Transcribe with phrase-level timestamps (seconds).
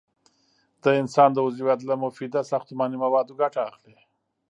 [0.83, 3.97] د انسان د عضویت له مفیده ساختماني موادو ګټه اخلي.